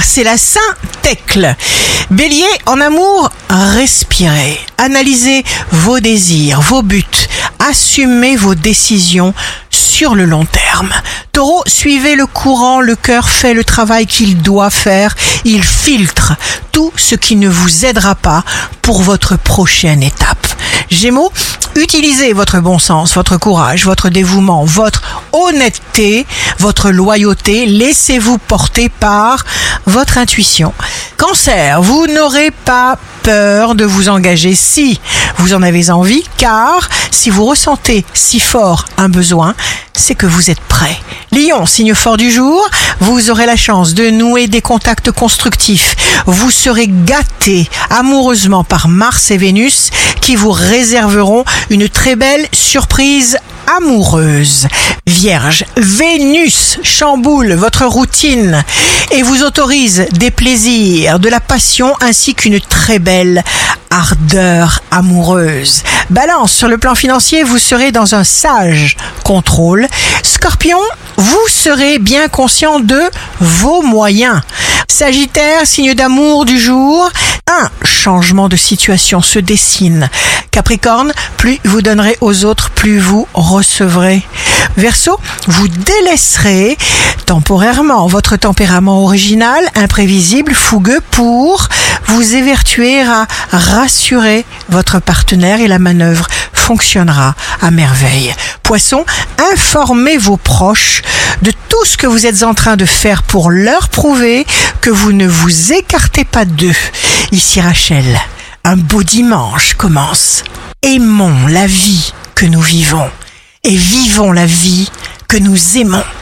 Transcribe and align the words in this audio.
c'est 0.00 0.24
la 0.24 0.36
Saint-Tecle. 0.36 1.54
Bélier, 2.10 2.44
en 2.66 2.80
amour, 2.80 3.30
respirez. 3.48 4.58
Analysez 4.78 5.44
vos 5.70 6.00
désirs, 6.00 6.60
vos 6.60 6.82
buts. 6.82 7.04
Assumez 7.58 8.36
vos 8.36 8.54
décisions 8.54 9.34
sur 9.70 10.14
le 10.14 10.24
long 10.24 10.44
terme. 10.44 10.92
Taureau, 11.32 11.62
suivez 11.66 12.16
le 12.16 12.26
courant, 12.26 12.80
le 12.80 12.96
cœur 12.96 13.28
fait 13.28 13.54
le 13.54 13.64
travail 13.64 14.06
qu'il 14.06 14.42
doit 14.42 14.70
faire. 14.70 15.14
Il 15.44 15.62
filtre 15.62 16.34
tout 16.72 16.92
ce 16.96 17.14
qui 17.14 17.36
ne 17.36 17.48
vous 17.48 17.84
aidera 17.84 18.14
pas 18.14 18.44
pour 18.82 19.02
votre 19.02 19.36
prochaine 19.36 20.02
étape. 20.02 20.46
Gémeaux, 20.90 21.32
utilisez 21.76 22.32
votre 22.32 22.58
bon 22.60 22.78
sens, 22.78 23.14
votre 23.14 23.36
courage, 23.36 23.84
votre 23.84 24.08
dévouement, 24.08 24.64
votre 24.64 25.02
honnêteté, 25.34 26.26
votre 26.58 26.90
loyauté. 26.90 27.66
Laissez-vous 27.66 28.38
porter 28.38 28.88
par 28.88 29.44
votre 29.86 30.18
intuition. 30.18 30.72
Cancer, 31.16 31.82
vous 31.82 32.06
n'aurez 32.06 32.50
pas 32.50 32.98
peur 33.22 33.74
de 33.74 33.84
vous 33.84 34.08
engager 34.08 34.54
si 34.54 35.00
vous 35.38 35.54
en 35.54 35.62
avez 35.62 35.90
envie, 35.90 36.24
car 36.36 36.88
si 37.10 37.30
vous 37.30 37.44
ressentez 37.44 38.04
si 38.14 38.38
fort 38.38 38.84
un 38.96 39.08
besoin, 39.08 39.54
c'est 39.94 40.14
que 40.14 40.26
vous 40.26 40.50
êtes 40.50 40.60
prêt. 40.60 40.96
Lion, 41.32 41.66
signe 41.66 41.94
fort 41.94 42.16
du 42.16 42.30
jour, 42.30 42.68
vous 43.00 43.30
aurez 43.30 43.46
la 43.46 43.56
chance 43.56 43.94
de 43.94 44.10
nouer 44.10 44.46
des 44.46 44.60
contacts 44.60 45.10
constructifs. 45.10 45.96
Vous 46.26 46.50
serez 46.50 46.88
gâté 46.88 47.68
amoureusement 47.90 48.64
par 48.64 48.88
Mars 48.88 49.30
et 49.30 49.36
Vénus 49.36 49.90
qui 50.20 50.36
vous 50.36 50.52
réserveront 50.52 51.44
une 51.70 51.88
très 51.88 52.16
belle 52.16 52.46
surprise 52.52 53.38
amoureuse. 53.76 54.68
Vierge, 55.24 55.64
Vénus 55.78 56.78
chamboule 56.82 57.54
votre 57.54 57.86
routine 57.86 58.62
et 59.10 59.22
vous 59.22 59.42
autorise 59.42 60.04
des 60.12 60.30
plaisirs, 60.30 61.18
de 61.18 61.30
la 61.30 61.40
passion 61.40 61.94
ainsi 62.02 62.34
qu'une 62.34 62.60
très 62.60 62.98
belle 62.98 63.42
ardeur 63.88 64.82
amoureuse. 64.90 65.82
Balance, 66.10 66.52
sur 66.52 66.68
le 66.68 66.76
plan 66.76 66.94
financier, 66.94 67.42
vous 67.42 67.56
serez 67.56 67.90
dans 67.90 68.14
un 68.14 68.22
sage 68.22 68.98
contrôle. 69.24 69.88
Scorpion, 70.22 70.80
vous 71.16 71.48
serez 71.48 71.98
bien 71.98 72.28
conscient 72.28 72.80
de 72.80 73.00
vos 73.40 73.80
moyens. 73.80 74.42
Sagittaire, 74.90 75.66
signe 75.66 75.94
d'amour 75.94 76.44
du 76.44 76.60
jour, 76.60 77.10
un 77.50 77.70
changement 77.82 78.50
de 78.50 78.56
situation 78.56 79.22
se 79.22 79.38
dessine. 79.38 80.10
Capricorne, 80.50 81.12
plus 81.38 81.58
vous 81.64 81.80
donnerez 81.80 82.18
aux 82.20 82.44
autres, 82.44 82.70
plus 82.70 82.98
vous 82.98 83.26
recevrez. 83.32 84.22
Verseau, 84.76 85.18
vous 85.46 85.68
délaisserez 85.68 86.76
temporairement 87.26 88.06
votre 88.06 88.36
tempérament 88.36 89.02
original, 89.02 89.64
imprévisible, 89.76 90.52
fougueux 90.52 91.00
pour 91.10 91.68
vous 92.06 92.34
évertuer 92.34 93.02
à 93.02 93.26
rassurer 93.50 94.44
votre 94.68 95.00
partenaire 95.00 95.60
et 95.60 95.68
la 95.68 95.78
manœuvre 95.78 96.26
fonctionnera 96.52 97.34
à 97.60 97.70
merveille. 97.70 98.34
Poisson, 98.62 99.04
informez 99.52 100.16
vos 100.16 100.36
proches 100.36 101.02
de 101.42 101.52
tout 101.68 101.84
ce 101.84 101.96
que 101.96 102.06
vous 102.06 102.26
êtes 102.26 102.42
en 102.42 102.54
train 102.54 102.76
de 102.76 102.84
faire 102.84 103.22
pour 103.22 103.50
leur 103.50 103.88
prouver 103.88 104.46
que 104.80 104.90
vous 104.90 105.12
ne 105.12 105.26
vous 105.26 105.72
écartez 105.72 106.24
pas 106.24 106.44
d'eux. 106.44 106.74
Ici 107.32 107.60
Rachel, 107.60 108.18
un 108.64 108.76
beau 108.76 109.02
dimanche 109.02 109.74
commence. 109.74 110.42
Aimons 110.82 111.46
la 111.48 111.66
vie 111.66 112.12
que 112.34 112.46
nous 112.46 112.60
vivons 112.60 113.10
et 113.64 113.76
vivons 113.76 114.32
la 114.32 114.46
vie 114.46 114.88
que 115.28 115.38
nous 115.38 115.78
aimons. 115.78 116.04